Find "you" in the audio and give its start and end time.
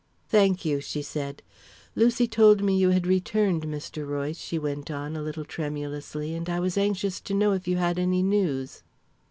0.65-0.79, 2.75-2.89, 7.67-7.77